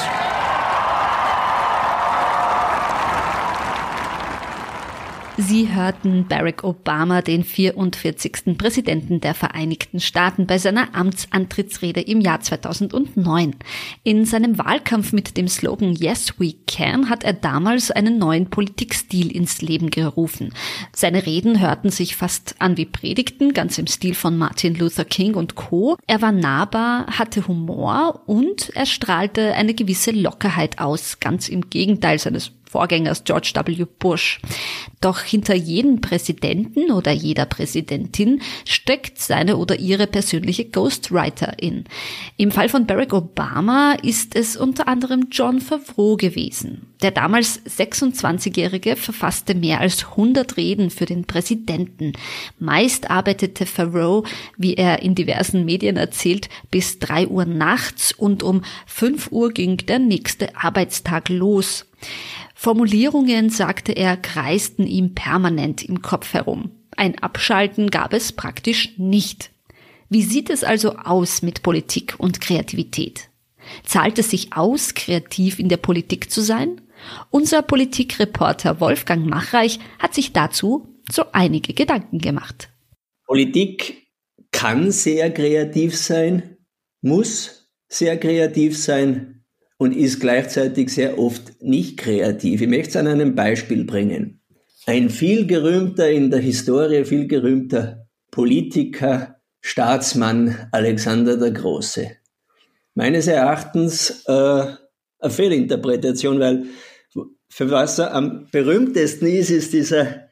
Sie 5.52 5.68
hörten 5.70 6.28
Barack 6.28 6.64
Obama, 6.64 7.20
den 7.20 7.44
44. 7.44 8.56
Präsidenten 8.56 9.20
der 9.20 9.34
Vereinigten 9.34 10.00
Staaten, 10.00 10.46
bei 10.46 10.56
seiner 10.56 10.94
Amtsantrittsrede 10.94 12.00
im 12.00 12.22
Jahr 12.22 12.40
2009. 12.40 13.56
In 14.02 14.24
seinem 14.24 14.56
Wahlkampf 14.56 15.12
mit 15.12 15.36
dem 15.36 15.48
Slogan 15.48 15.92
Yes 15.92 16.40
We 16.40 16.54
Can 16.66 17.10
hat 17.10 17.22
er 17.22 17.34
damals 17.34 17.90
einen 17.90 18.16
neuen 18.16 18.48
Politikstil 18.48 19.30
ins 19.30 19.60
Leben 19.60 19.90
gerufen. 19.90 20.54
Seine 20.94 21.26
Reden 21.26 21.60
hörten 21.60 21.90
sich 21.90 22.16
fast 22.16 22.54
an 22.58 22.78
wie 22.78 22.86
Predigten, 22.86 23.52
ganz 23.52 23.76
im 23.76 23.88
Stil 23.88 24.14
von 24.14 24.38
Martin 24.38 24.74
Luther 24.74 25.04
King 25.04 25.34
und 25.34 25.54
Co. 25.54 25.98
Er 26.06 26.22
war 26.22 26.32
nahbar, 26.32 27.08
hatte 27.08 27.46
Humor 27.46 28.22
und 28.24 28.70
er 28.74 28.86
strahlte 28.86 29.52
eine 29.52 29.74
gewisse 29.74 30.12
Lockerheit 30.12 30.78
aus, 30.78 31.20
ganz 31.20 31.50
im 31.50 31.68
Gegenteil 31.68 32.18
seines 32.18 32.52
Vorgängers 32.72 33.24
George 33.24 33.52
W. 33.54 33.84
Bush. 33.98 34.40
Doch 35.02 35.20
hinter 35.20 35.54
jedem 35.54 36.00
Präsidenten 36.00 36.90
oder 36.90 37.12
jeder 37.12 37.44
Präsidentin 37.44 38.40
steckt 38.64 39.18
seine 39.18 39.58
oder 39.58 39.78
ihre 39.78 40.06
persönliche 40.06 40.64
Ghostwriterin. 40.64 41.84
Im 42.38 42.50
Fall 42.50 42.70
von 42.70 42.86
Barack 42.86 43.12
Obama 43.12 43.96
ist 44.02 44.34
es 44.34 44.56
unter 44.56 44.88
anderem 44.88 45.26
John 45.30 45.60
Favreau 45.60 46.16
gewesen. 46.16 46.86
Der 47.02 47.10
damals 47.10 47.60
26-Jährige 47.66 48.96
verfasste 48.96 49.54
mehr 49.54 49.80
als 49.80 50.06
100 50.10 50.56
Reden 50.56 50.88
für 50.88 51.04
den 51.04 51.26
Präsidenten. 51.26 52.14
Meist 52.58 53.10
arbeitete 53.10 53.66
Favreau, 53.66 54.24
wie 54.56 54.74
er 54.74 55.02
in 55.02 55.14
diversen 55.14 55.66
Medien 55.66 55.98
erzählt, 55.98 56.48
bis 56.70 57.00
drei 57.00 57.26
Uhr 57.26 57.44
nachts 57.44 58.12
und 58.12 58.42
um 58.42 58.62
fünf 58.86 59.30
Uhr 59.30 59.50
ging 59.52 59.76
der 59.78 59.98
nächste 59.98 60.56
Arbeitstag 60.56 61.28
los. 61.28 61.86
Formulierungen, 62.62 63.50
sagte 63.50 63.90
er, 63.90 64.16
kreisten 64.16 64.86
ihm 64.86 65.16
permanent 65.16 65.82
im 65.82 66.00
Kopf 66.00 66.32
herum. 66.32 66.70
Ein 66.96 67.18
Abschalten 67.18 67.90
gab 67.90 68.12
es 68.12 68.30
praktisch 68.30 68.96
nicht. 68.98 69.50
Wie 70.08 70.22
sieht 70.22 70.48
es 70.48 70.62
also 70.62 70.94
aus 70.94 71.42
mit 71.42 71.64
Politik 71.64 72.14
und 72.18 72.40
Kreativität? 72.40 73.30
Zahlt 73.82 74.16
es 74.20 74.30
sich 74.30 74.52
aus, 74.52 74.94
kreativ 74.94 75.58
in 75.58 75.68
der 75.68 75.76
Politik 75.76 76.30
zu 76.30 76.40
sein? 76.40 76.80
Unser 77.30 77.62
Politikreporter 77.62 78.78
Wolfgang 78.78 79.26
Machreich 79.26 79.80
hat 79.98 80.14
sich 80.14 80.32
dazu 80.32 80.86
so 81.10 81.24
einige 81.32 81.74
Gedanken 81.74 82.18
gemacht. 82.18 82.68
Politik 83.26 84.06
kann 84.52 84.92
sehr 84.92 85.32
kreativ 85.32 85.96
sein, 85.96 86.58
muss 87.00 87.72
sehr 87.88 88.20
kreativ 88.20 88.78
sein, 88.78 89.41
und 89.78 89.96
ist 89.96 90.20
gleichzeitig 90.20 90.90
sehr 90.90 91.18
oft 91.18 91.62
nicht 91.62 91.98
kreativ. 91.98 92.60
Ich 92.60 92.68
möchte 92.68 92.90
es 92.90 92.96
an 92.96 93.06
einem 93.06 93.34
Beispiel 93.34 93.84
bringen. 93.84 94.40
Ein 94.86 95.10
viel 95.10 95.46
gerühmter 95.46 96.10
in 96.10 96.30
der 96.30 96.40
Historie, 96.40 97.04
viel 97.04 97.26
gerühmter 97.26 98.06
Politiker, 98.30 99.36
Staatsmann 99.60 100.68
Alexander 100.72 101.36
der 101.36 101.52
Große. 101.52 102.10
Meines 102.94 103.26
Erachtens 103.26 104.24
äh, 104.26 104.32
eine 104.32 105.30
Fehlinterpretation, 105.30 106.40
weil 106.40 106.66
für 107.48 107.70
was 107.70 107.98
er 107.98 108.14
am 108.14 108.48
berühmtesten 108.50 109.26
ist, 109.26 109.50
ist 109.50 109.72
dieser, 109.72 110.28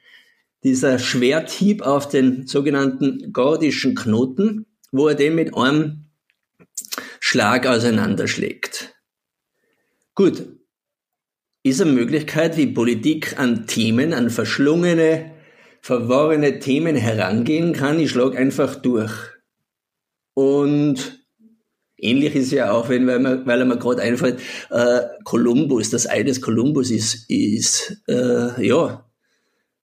dieser 0.65 0.99
Schwerthieb 0.99 1.83
auf 1.83 2.09
den 2.09 2.47
sogenannten 2.47 3.33
gordischen 3.33 3.95
Knoten, 3.95 4.67
wo 4.91 5.09
er 5.09 5.15
den 5.15 5.35
mit 5.37 5.55
einem 5.55 6.07
Schlag 7.21 7.67
auseinanderschlägt. 7.67 8.90
Gut, 10.21 10.45
ist 11.63 11.81
eine 11.81 11.93
Möglichkeit, 11.93 12.59
wie 12.59 12.67
Politik 12.67 13.39
an 13.39 13.67
Themen, 13.67 14.13
an 14.13 14.29
verschlungene, 14.29 15.31
verworrene 15.81 16.59
Themen 16.59 16.95
herangehen 16.95 17.73
kann. 17.73 17.99
Ich 17.99 18.11
schlage 18.11 18.37
einfach 18.37 18.75
durch. 18.75 19.15
Und 20.35 21.25
ähnlich 21.97 22.35
ist 22.35 22.53
ja 22.53 22.71
auch, 22.71 22.91
wenn, 22.91 23.07
weil, 23.07 23.19
man, 23.19 23.47
weil 23.47 23.65
mir 23.65 23.79
gerade 23.79 24.03
einfällt, 24.03 24.41
äh, 24.69 25.01
Kolumbus, 25.25 25.89
das 25.89 26.07
Ei 26.07 26.23
des 26.23 26.43
Kolumbus 26.43 26.91
ist, 26.91 27.31
ist 27.31 28.03
äh, 28.07 28.63
ja, 28.63 29.11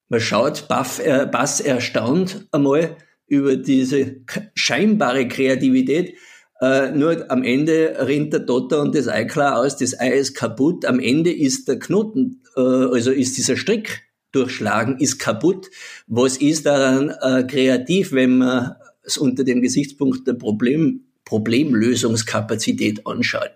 man 0.07 0.19
schaut 0.19 0.67
baff, 0.67 0.99
äh, 1.03 1.25
bass 1.25 1.61
erstaunt 1.61 2.45
einmal 2.51 2.95
über 3.25 3.55
diese 3.55 4.17
scheinbare 4.53 5.27
Kreativität, 5.27 6.13
äh, 6.59 6.91
nur 6.91 7.29
am 7.29 7.43
Ende 7.43 7.95
rinnt 8.07 8.33
der 8.33 8.39
Dotter 8.39 8.81
und 8.81 8.95
das 8.95 9.07
Ei 9.07 9.25
klar 9.25 9.59
aus, 9.59 9.77
das 9.77 9.99
Ei 9.99 10.13
ist 10.13 10.33
kaputt. 10.33 10.85
Am 10.85 10.99
Ende 10.99 11.31
ist 11.31 11.67
der 11.67 11.77
Knoten, 11.77 12.41
äh, 12.55 12.61
also 12.61 13.11
ist 13.11 13.37
dieser 13.37 13.57
Strick 13.57 14.03
durchschlagen, 14.31 14.97
ist 14.99 15.19
kaputt. 15.19 15.69
Was 16.07 16.37
ist 16.37 16.65
daran 16.65 17.09
äh, 17.21 17.43
kreativ, 17.43 18.11
wenn 18.11 18.39
man 18.39 18.75
es 19.03 19.17
unter 19.17 19.43
dem 19.43 19.61
Gesichtspunkt 19.61 20.27
der 20.27 20.33
Problem, 20.33 21.05
Problemlösungskapazität 21.25 23.05
anschaut? 23.05 23.51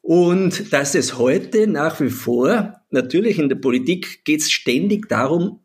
Und 0.00 0.72
dass 0.72 0.94
es 0.94 1.18
heute 1.18 1.66
nach 1.66 2.00
wie 2.00 2.10
vor, 2.10 2.80
natürlich 2.90 3.38
in 3.38 3.48
der 3.48 3.56
Politik 3.56 4.24
geht 4.24 4.40
es 4.40 4.50
ständig 4.50 5.08
darum, 5.08 5.60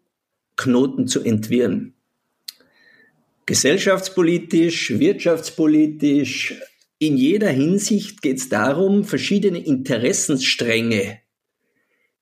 Knoten 0.55 1.07
zu 1.07 1.21
entwirren 1.21 1.93
gesellschaftspolitisch, 3.49 4.99
wirtschaftspolitisch, 4.99 6.53
in 6.99 7.17
jeder 7.17 7.49
Hinsicht 7.49 8.21
geht 8.21 8.37
es 8.37 8.47
darum, 8.47 9.03
verschiedene 9.03 9.57
Interessensstränge 9.57 11.19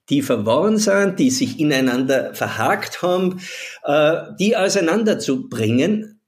die 0.09 0.21
verworren 0.21 0.77
sind, 0.77 1.19
die 1.19 1.29
sich 1.29 1.59
ineinander 1.59 2.33
verhakt 2.33 3.01
haben, 3.01 3.41
äh, 3.83 4.13
die 4.39 4.55
auseinanderzubringen. 4.55 6.21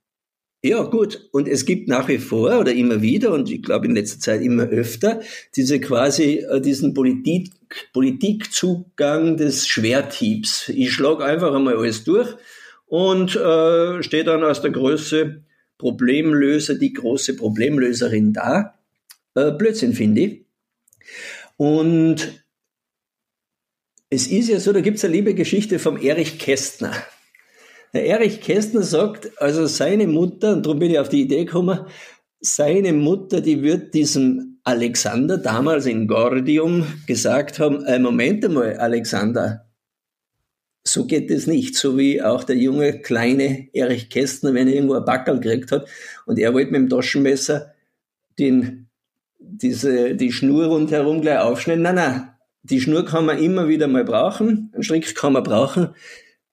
Ja, 0.61 0.83
gut. 0.83 1.29
Und 1.31 1.47
es 1.47 1.65
gibt 1.65 1.87
nach 1.87 2.09
wie 2.09 2.17
vor 2.17 2.59
oder 2.59 2.73
immer 2.73 3.01
wieder 3.01 3.31
und 3.31 3.49
ich 3.49 3.63
glaube 3.63 3.85
in 3.85 3.95
letzter 3.95 4.19
Zeit 4.19 4.41
immer 4.41 4.63
öfter 4.63 5.21
diese 5.55 5.79
quasi 5.79 6.39
äh, 6.39 6.59
diesen 6.59 6.93
Politik, 6.93 7.53
Politikzugang 7.93 9.37
des 9.37 9.65
Schwerthiebs. 9.65 10.67
Ich 10.67 10.91
schlage 10.91 11.23
einfach 11.23 11.55
einmal 11.55 11.77
alles 11.77 12.03
durch 12.03 12.35
und 12.89 13.36
äh, 13.36 14.03
stehe 14.03 14.24
dann 14.24 14.43
aus 14.43 14.62
der 14.62 14.72
Größe 14.72 15.43
Problemlöser, 15.77 16.75
die 16.75 16.91
große 16.91 17.36
Problemlöserin 17.36 18.34
da. 18.34 18.79
Äh, 19.36 19.51
Blödsinn 19.51 19.93
finde 19.93 20.22
ich. 20.22 20.46
Und 21.55 22.43
es 24.10 24.27
ist 24.27 24.50
ja 24.50 24.60
so, 24.60 24.74
da 24.74 24.81
gibt 24.81 24.98
es 24.98 25.05
eine 25.05 25.13
liebe 25.13 25.36
Geschichte 25.36 25.79
vom 25.79 25.98
Erich 25.98 26.39
Kästner. 26.39 26.93
Der 27.93 28.05
Erich 28.05 28.41
Kästner 28.41 28.81
sagt, 28.81 29.39
also 29.41 29.67
seine 29.67 30.08
Mutter, 30.08 30.53
und 30.53 30.65
darum 30.65 30.79
bin 30.79 30.91
ich 30.91 31.00
auf 31.00 31.10
die 31.10 31.22
Idee 31.22 31.46
gekommen, 31.46 31.86
seine 32.39 32.93
Mutter, 32.93 33.41
die 33.41 33.62
wird 33.62 33.93
diesem 33.93 34.60
Alexander 34.63 35.38
damals 35.38 35.86
in 35.86 36.08
Gordium 36.08 36.86
gesagt 37.05 37.60
haben, 37.60 37.86
äh, 37.86 38.00
Moment 38.00 38.43
einmal, 38.46 38.77
Alexander, 38.77 39.68
so 40.83 41.05
geht 41.05 41.29
es 41.29 41.48
nicht. 41.48 41.75
So 41.75 41.98
wie 41.98 42.21
auch 42.21 42.43
der 42.43 42.57
junge, 42.57 43.00
kleine 43.00 43.67
Erich 43.74 44.09
Kästner, 44.09 44.53
wenn 44.53 44.67
er 44.67 44.75
irgendwo 44.75 44.95
ein 44.95 45.05
Backel 45.05 45.39
gekriegt 45.39 45.71
hat 45.71 45.88
und 46.25 46.39
er 46.39 46.53
wollte 46.53 46.71
mit 46.71 46.81
dem 46.81 46.89
Taschenmesser 46.89 47.74
den, 48.38 48.88
diese, 49.38 50.15
die 50.15 50.31
Schnur 50.31 50.67
rundherum 50.67 51.21
gleich 51.21 51.39
aufschneiden. 51.39 51.83
Nein, 51.83 51.95
nein, 51.95 52.29
die 52.63 52.81
Schnur 52.81 53.05
kann 53.05 53.25
man 53.25 53.41
immer 53.41 53.67
wieder 53.67 53.88
mal 53.88 54.05
brauchen, 54.05 54.71
einen 54.74 54.83
Strick 54.83 55.15
kann 55.15 55.33
man 55.33 55.43
brauchen 55.43 55.93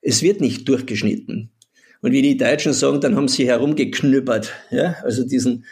es 0.07 0.23
wird 0.23 0.41
nicht 0.41 0.69
durchgeschnitten. 0.69 1.51
Und 2.01 2.13
wie 2.13 2.23
die 2.23 2.37
Deutschen 2.37 2.73
sagen, 2.73 3.01
dann 3.01 3.17
haben 3.17 3.27
sie 3.27 3.49
herumgeknüppert, 3.49 4.53
ja, 4.71 4.97
also 5.03 5.27
diesen 5.27 5.65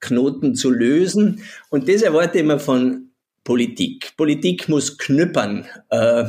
Knoten 0.00 0.54
zu 0.54 0.70
lösen. 0.70 1.42
Und 1.68 1.88
das 1.88 2.00
erwarte 2.00 2.38
ich 2.38 2.44
immer 2.44 2.58
von 2.58 3.10
Politik. 3.44 4.16
Politik 4.16 4.68
muss 4.70 4.96
knüppern. 4.96 5.66
Äh, 5.90 6.24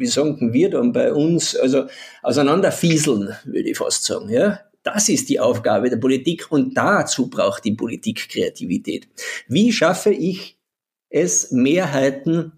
wie 0.00 0.06
sagen 0.06 0.52
wir 0.52 0.70
dann 0.70 0.92
bei 0.92 1.12
uns? 1.12 1.54
Also 1.54 1.86
auseinanderfieseln, 2.22 3.36
würde 3.44 3.70
ich 3.70 3.78
fast 3.78 4.04
sagen, 4.04 4.28
ja. 4.30 4.60
Das 4.82 5.10
ist 5.10 5.28
die 5.28 5.38
Aufgabe 5.38 5.90
der 5.90 5.98
Politik 5.98 6.50
und 6.50 6.74
dazu 6.74 7.28
braucht 7.28 7.66
die 7.66 7.74
Politik 7.74 8.30
Kreativität. 8.30 9.08
Wie 9.46 9.72
schaffe 9.72 10.10
ich 10.10 10.56
es, 11.10 11.50
Mehrheiten 11.50 12.52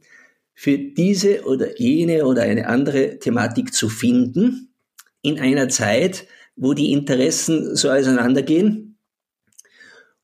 für 0.55 0.79
diese 0.79 1.43
oder 1.45 1.77
jene 1.81 2.25
oder 2.25 2.43
eine 2.43 2.69
andere 2.69 3.19
Thematik 3.19 3.75
zu 3.75 3.89
finden 3.89 4.73
in 5.23 5.41
einer 5.41 5.69
Zeit, 5.69 6.29
wo 6.55 6.75
die 6.75 6.93
Interessen 6.93 7.75
so 7.75 7.91
auseinandergehen 7.91 8.92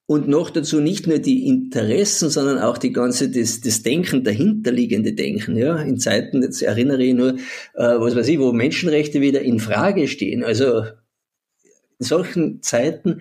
und 0.08 0.26
noch 0.26 0.48
dazu 0.48 0.80
nicht 0.80 1.06
nur 1.06 1.18
die 1.18 1.46
Interessen, 1.46 2.30
sondern 2.30 2.58
auch 2.58 2.78
die 2.78 2.92
ganze, 2.92 3.28
das, 3.30 3.60
das 3.60 3.82
Denken, 3.82 4.24
dahinterliegende 4.24 5.12
Denken, 5.12 5.54
ja, 5.54 5.76
in 5.82 5.98
Zeiten, 5.98 6.42
jetzt 6.42 6.62
erinnere 6.62 7.02
ich 7.02 7.12
nur, 7.12 7.34
äh, 7.34 7.36
was 7.74 8.16
weiß 8.16 8.26
ich, 8.28 8.38
wo 8.38 8.52
Menschenrechte 8.52 9.20
wieder 9.20 9.42
in 9.42 9.60
Frage 9.60 10.08
stehen, 10.08 10.42
also 10.42 10.84
in 11.98 12.06
solchen 12.06 12.62
Zeiten 12.62 13.20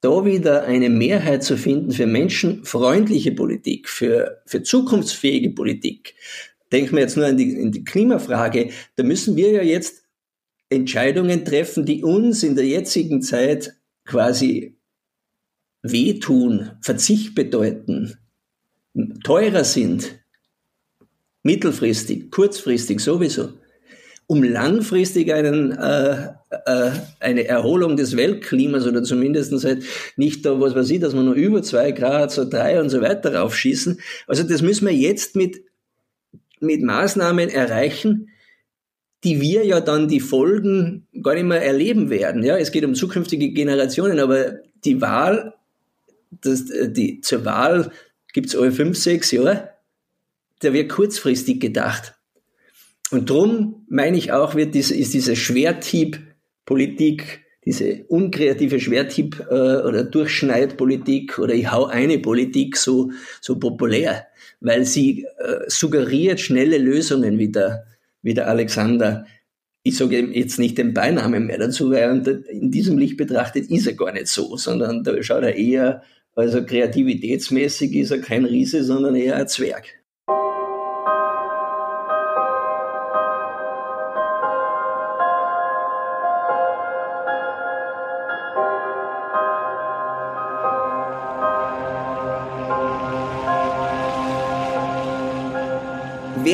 da 0.00 0.24
wieder 0.24 0.64
eine 0.64 0.88
Mehrheit 0.88 1.44
zu 1.44 1.58
finden 1.58 1.92
für 1.92 2.06
menschenfreundliche 2.06 3.32
Politik, 3.32 3.86
für, 3.86 4.40
für 4.46 4.62
zukunftsfähige 4.62 5.50
Politik. 5.50 6.14
Denken 6.72 6.96
wir 6.96 7.02
jetzt 7.02 7.18
nur 7.18 7.26
an 7.26 7.36
die, 7.36 7.52
in 7.52 7.72
die 7.72 7.84
Klimafrage. 7.84 8.70
Da 8.96 9.02
müssen 9.02 9.36
wir 9.36 9.50
ja 9.50 9.62
jetzt 9.62 10.04
Entscheidungen 10.70 11.44
treffen, 11.44 11.84
die 11.84 12.02
uns 12.02 12.42
in 12.42 12.56
der 12.56 12.64
jetzigen 12.64 13.20
Zeit 13.20 13.76
quasi 14.06 14.75
wehtun, 15.92 16.70
Verzicht 16.82 17.34
bedeuten, 17.34 18.16
teurer 19.24 19.64
sind, 19.64 20.18
mittelfristig, 21.42 22.30
kurzfristig 22.30 23.00
sowieso 23.00 23.50
um 24.26 24.42
langfristig 24.42 25.32
einen, 25.32 25.72
äh, 25.72 26.28
äh, 26.64 26.90
eine 27.20 27.46
Erholung 27.46 27.96
des 27.96 28.16
Weltklimas 28.16 28.86
oder 28.86 29.02
zumindest 29.04 29.64
halt 29.64 29.84
nicht 30.16 30.44
da, 30.44 30.60
was 30.60 30.74
weiß 30.74 30.90
ich, 30.90 31.00
dass 31.00 31.14
wir 31.14 31.22
nur 31.22 31.34
über 31.34 31.62
zwei 31.62 31.92
Grad, 31.92 32.32
so 32.32 32.48
drei 32.48 32.80
und 32.80 32.90
so 32.90 33.00
weiter 33.00 33.36
raufschießen. 33.36 34.00
Also 34.26 34.42
das 34.42 34.62
müssen 34.62 34.86
wir 34.86 34.94
jetzt 34.94 35.36
mit, 35.36 35.62
mit 36.58 36.82
Maßnahmen 36.82 37.48
erreichen, 37.48 38.30
die 39.22 39.40
wir 39.40 39.64
ja 39.64 39.80
dann 39.80 40.08
die 40.08 40.20
Folgen 40.20 41.06
gar 41.22 41.34
nicht 41.34 41.46
mehr 41.46 41.62
erleben 41.62 42.10
werden. 42.10 42.42
Ja, 42.42 42.56
es 42.56 42.72
geht 42.72 42.84
um 42.84 42.94
zukünftige 42.94 43.50
Generationen, 43.50 44.18
aber 44.18 44.56
die 44.84 45.00
Wahl, 45.00 45.54
das, 46.40 46.64
die, 46.88 47.20
zur 47.20 47.44
Wahl 47.44 47.92
gibt's 48.32 48.56
alle 48.56 48.72
fünf, 48.72 48.98
sechs 48.98 49.30
Jahre, 49.30 49.76
da 50.60 50.72
wird 50.72 50.90
kurzfristig 50.90 51.60
gedacht. 51.60 52.14
Und 53.10 53.30
drum 53.30 53.86
meine 53.88 54.16
ich 54.16 54.32
auch, 54.32 54.54
wird 54.54 54.74
diese, 54.74 54.96
ist 54.96 55.14
diese 55.14 55.36
Schwerthieb-Politik, 55.36 57.44
diese 57.64 58.04
unkreative 58.08 58.80
Schwerthieb- 58.80 59.46
äh, 59.50 59.82
oder 59.82 60.04
Durchschneidpolitik 60.04 61.38
oder 61.38 61.54
ich 61.54 61.70
hau 61.70 61.86
eine 61.86 62.18
Politik 62.18 62.76
so, 62.76 63.10
so 63.40 63.58
populär, 63.58 64.26
weil 64.60 64.84
sie 64.84 65.26
äh, 65.38 65.68
suggeriert 65.68 66.40
schnelle 66.40 66.78
Lösungen 66.78 67.38
wie 67.38 67.50
der, 67.50 67.86
wie 68.22 68.34
der 68.34 68.48
Alexander. 68.48 69.26
Ich 69.82 69.96
sage 69.96 70.20
jetzt 70.20 70.58
nicht 70.58 70.78
den 70.78 70.94
Beinamen 70.94 71.46
mehr 71.46 71.58
dazu, 71.58 71.90
weil 71.90 72.44
in 72.50 72.70
diesem 72.70 72.98
Licht 72.98 73.16
betrachtet 73.16 73.70
ist 73.70 73.86
er 73.86 73.94
gar 73.94 74.12
nicht 74.12 74.26
so, 74.26 74.56
sondern 74.56 75.04
da 75.04 75.22
schaut 75.22 75.44
er 75.44 75.54
eher, 75.54 76.02
also 76.36 76.64
kreativitätsmäßig 76.64 77.96
ist 77.96 78.12
er 78.12 78.20
kein 78.20 78.44
Riese, 78.44 78.84
sondern 78.84 79.16
eher 79.16 79.36
ein 79.36 79.48
Zwerg. 79.48 79.86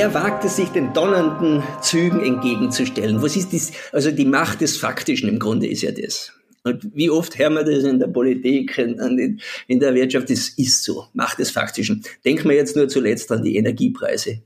wer 0.03 0.14
wagt 0.14 0.45
es 0.45 0.57
sich 0.57 0.71
den 0.71 0.92
donnernden 0.95 1.62
Zügen 1.81 2.25
entgegenzustellen? 2.25 3.23
Was 3.23 3.37
ist 3.37 3.53
das? 3.53 3.71
Also 3.92 4.11
die 4.11 4.25
Macht 4.25 4.61
des 4.61 4.77
Faktischen 4.77 5.29
im 5.29 5.38
Grunde 5.38 5.68
ist 5.68 5.83
ja 5.83 5.92
das. 5.92 6.33
Und 6.64 6.94
wie 6.94 7.11
oft 7.11 7.38
hören 7.38 7.55
wir 7.55 7.64
das 7.64 7.85
in 7.85 7.98
der 7.98 8.07
Politik, 8.07 8.79
in, 8.79 9.40
in 9.66 9.81
der 9.81 9.94
Wirtschaft? 9.94 10.31
Das 10.31 10.48
ist 10.51 10.85
so. 10.85 11.07
Macht 11.12 11.38
des 11.38 11.51
Faktischen. 11.51 12.05
Denken 12.25 12.48
wir 12.48 12.57
jetzt 12.57 12.77
nur 12.77 12.88
zuletzt 12.88 13.33
an 13.33 13.42
die 13.42 13.57
Energiepreise. 13.57 14.42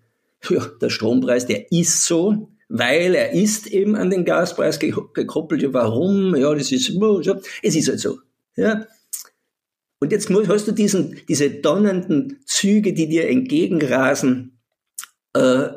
Ja, 0.48 0.66
der 0.80 0.90
Strompreis, 0.90 1.46
der 1.46 1.70
ist 1.72 2.04
so, 2.04 2.48
weil 2.68 3.14
er 3.14 3.32
ist 3.32 3.66
eben 3.66 3.96
an 3.96 4.10
den 4.10 4.24
Gaspreis 4.24 4.78
gekoppelt. 4.78 5.72
Warum? 5.72 6.34
Ja, 6.36 6.54
das 6.54 6.72
ist, 6.72 6.90
es 7.62 7.74
ist 7.74 7.88
halt 7.88 8.00
so. 8.00 8.18
Ja. 8.56 8.86
Und 9.98 10.12
jetzt 10.12 10.30
hast 10.30 10.68
du 10.68 10.72
diesen, 10.72 11.20
diese 11.28 11.50
donnernden 11.50 12.40
Züge, 12.44 12.92
die 12.92 13.08
dir 13.08 13.28
entgegenrasen, 13.28 14.58
äh, 15.34 15.68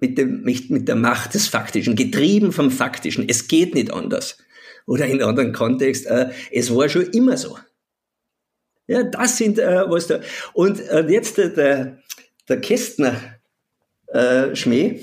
mit, 0.00 0.18
dem, 0.18 0.42
mit, 0.42 0.70
mit 0.70 0.88
der 0.88 0.96
Macht 0.96 1.34
des 1.34 1.48
Faktischen, 1.48 1.96
getrieben 1.96 2.52
vom 2.52 2.70
Faktischen. 2.70 3.28
Es 3.28 3.48
geht 3.48 3.74
nicht 3.74 3.92
anders. 3.92 4.38
Oder 4.86 5.06
in 5.06 5.22
anderen 5.22 5.52
Kontext, 5.52 6.06
äh, 6.06 6.30
es 6.50 6.74
war 6.74 6.88
schon 6.88 7.06
immer 7.10 7.36
so. 7.36 7.58
Ja, 8.86 9.02
das 9.02 9.38
sind 9.38 9.58
äh, 9.58 9.88
was 9.88 10.08
da. 10.08 10.20
Und 10.52 10.80
äh, 10.80 11.06
jetzt 11.08 11.38
äh, 11.38 11.52
der, 11.52 11.98
der 12.48 12.60
Kästner 12.60 13.18
äh, 14.08 14.54
Schmäh. 14.54 15.00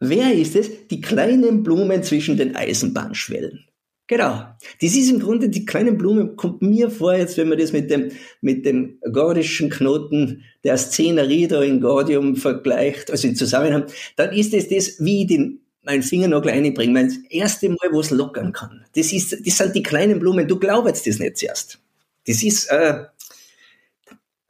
Wer 0.00 0.32
ist 0.32 0.56
es? 0.56 0.88
Die 0.88 1.00
kleinen 1.00 1.62
Blumen 1.62 2.02
zwischen 2.02 2.36
den 2.36 2.56
Eisenbahnschwellen. 2.56 3.68
Genau. 4.06 4.46
Das 4.80 4.96
ist 4.96 5.10
im 5.10 5.20
Grunde, 5.20 5.50
die 5.50 5.66
kleine 5.66 5.92
Blume 5.92 6.28
kommt 6.28 6.62
mir 6.62 6.90
vor, 6.90 7.14
jetzt 7.14 7.36
wenn 7.36 7.48
man 7.48 7.58
das 7.58 7.72
mit 7.72 7.90
dem, 7.90 8.10
mit 8.40 8.64
dem 8.64 8.98
gordischen 9.12 9.68
Knoten 9.68 10.44
der 10.64 10.78
Szenerie 10.78 11.46
da 11.46 11.62
in 11.62 11.80
Gordium 11.80 12.34
vergleicht, 12.34 13.10
also 13.10 13.28
in 13.28 13.36
Zusammenhang, 13.36 13.84
dann 14.16 14.32
ist 14.32 14.54
es 14.54 14.68
das, 14.68 14.98
wie 14.98 15.26
den, 15.26 15.60
meinen 15.88 16.02
Fingernagel 16.02 16.52
einbringen, 16.52 17.06
das 17.06 17.16
erste 17.30 17.70
Mal, 17.70 17.88
wo 17.90 18.00
es 18.00 18.10
lockern 18.10 18.52
kann. 18.52 18.84
Das 18.94 19.12
ist, 19.12 19.46
das 19.46 19.56
sind 19.56 19.74
die 19.74 19.82
kleinen 19.82 20.20
Blumen. 20.20 20.46
Du 20.46 20.58
glaubst 20.58 21.06
das 21.06 21.18
nicht 21.18 21.38
zuerst. 21.38 21.78
Das 22.26 22.42
ist, 22.42 22.66
äh, 22.66 23.04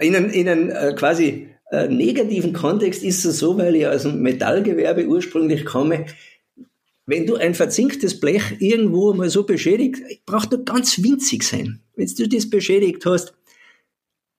in 0.00 0.16
einem, 0.16 0.30
in 0.30 0.48
einem 0.48 0.70
äh, 0.70 0.94
quasi 0.94 1.48
äh, 1.70 1.86
negativen 1.86 2.52
Kontext 2.52 3.04
ist 3.04 3.24
es 3.24 3.38
so, 3.38 3.56
weil 3.56 3.76
ich 3.76 3.86
aus 3.86 4.02
dem 4.02 4.20
Metallgewerbe 4.20 5.06
ursprünglich 5.06 5.64
komme, 5.64 6.06
wenn 7.06 7.26
du 7.26 7.36
ein 7.36 7.54
verzinktes 7.54 8.18
Blech 8.18 8.56
irgendwo 8.58 9.14
mal 9.14 9.30
so 9.30 9.44
beschädigt, 9.44 10.02
braucht 10.26 10.50
nur 10.50 10.64
ganz 10.64 11.02
winzig 11.02 11.42
sein. 11.44 11.80
Wenn 11.94 12.06
du 12.06 12.28
das 12.28 12.50
beschädigt 12.50 13.06
hast, 13.06 13.32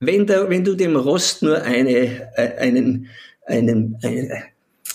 wenn, 0.01 0.27
da, 0.27 0.49
wenn 0.49 0.63
du 0.63 0.75
dem 0.75 0.95
Rost 0.95 1.43
nur 1.43 1.61
eine, 1.61 2.29
äh, 2.37 2.57
einen, 2.57 3.07
einen, 3.45 3.97
eine, 4.03 4.43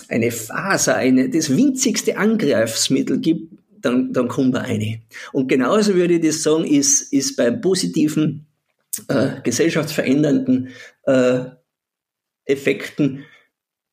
eine 0.09 0.31
Faser, 0.31 0.95
eine, 0.95 1.29
das 1.29 1.55
winzigste 1.55 2.17
Angreifsmittel 2.17 3.19
gibt, 3.19 3.53
dann, 3.81 4.13
dann 4.13 4.27
kommt 4.27 4.53
man 4.53 4.63
eine. 4.63 5.01
Und 5.31 5.47
genauso 5.47 5.93
würde 5.95 6.15
ich 6.15 6.25
das 6.25 6.43
sagen, 6.43 6.65
ist, 6.65 7.13
ist 7.13 7.35
bei 7.35 7.51
positiven, 7.51 8.47
äh, 9.07 9.41
gesellschaftsverändernden 9.43 10.69
äh, 11.03 11.41
Effekten, 12.45 13.25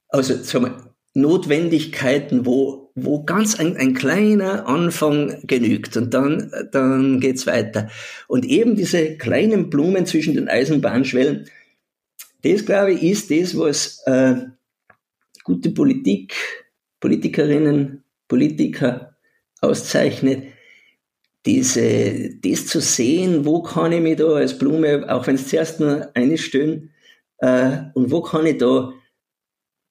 also 0.09 0.35
sagen 0.43 0.67
wir, 0.67 0.95
Notwendigkeiten, 1.15 2.47
wo, 2.47 2.91
wo 2.95 3.25
ganz 3.25 3.59
ein, 3.59 3.77
ein 3.77 3.95
kleiner 3.95 4.67
Anfang 4.67 5.47
genügt 5.47 5.97
und 5.97 6.15
dann, 6.15 6.51
dann 6.73 7.21
geht's 7.21 7.47
weiter. 7.47 7.91
Und 8.29 8.47
eben 8.47 8.77
diese 8.77 9.17
kleinen 9.17 9.69
Blumen 9.69 10.07
zwischen 10.07 10.35
den 10.35 10.49
Eisenbahnschwellen, 10.49 11.51
das 12.43 12.65
glaube 12.65 12.93
ich 12.93 13.03
ist 13.03 13.31
das, 13.31 13.57
was 13.57 14.03
äh, 14.07 14.37
gute 15.45 15.71
Politik, 15.71 16.35
Politikerinnen, 17.01 18.05
Politiker 18.29 19.17
auszeichnet, 19.61 20.53
diese, 21.45 22.37
das 22.37 22.67
zu 22.67 22.81
sehen, 22.81 23.45
wo 23.45 23.63
kann 23.63 23.93
ich 23.93 24.01
mich 24.01 24.17
da 24.17 24.29
als 24.35 24.57
Blume, 24.57 25.05
auch 25.13 25.27
wenn 25.27 25.35
es 25.35 25.49
zuerst 25.49 25.81
nur 25.81 26.11
eine 26.15 26.39
stehen, 26.39 26.93
äh, 27.39 27.79
und 27.95 28.11
wo 28.11 28.23
kann 28.23 28.47
ich 28.47 28.59
da 28.59 28.93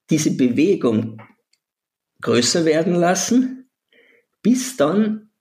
diese 0.09 0.31
Bewegung 0.35 1.21
größer 2.21 2.65
werden 2.65 2.95
lassen, 2.95 3.69
bis 4.41 4.77
dann 4.77 5.31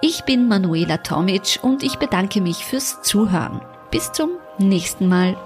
Ich 0.00 0.24
bin 0.24 0.46
Manuela 0.46 0.98
Tomic 0.98 1.58
und 1.62 1.82
ich 1.82 1.96
bedanke 1.96 2.40
mich 2.40 2.64
fürs 2.64 3.02
Zuhören. 3.02 3.60
Bis 3.90 4.12
zum 4.12 4.30
nächsten 4.58 5.08
Mal. 5.08 5.36